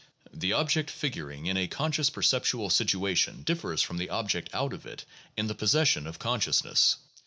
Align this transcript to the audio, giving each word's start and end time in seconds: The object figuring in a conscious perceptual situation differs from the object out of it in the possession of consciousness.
The 0.33 0.51
object 0.53 0.89
figuring 0.89 1.45
in 1.45 1.57
a 1.57 1.67
conscious 1.67 2.09
perceptual 2.09 2.71
situation 2.71 3.43
differs 3.43 3.83
from 3.83 3.97
the 3.99 4.09
object 4.09 4.49
out 4.51 4.73
of 4.73 4.83
it 4.87 5.05
in 5.37 5.45
the 5.45 5.53
possession 5.53 6.07
of 6.07 6.17
consciousness. 6.17 6.95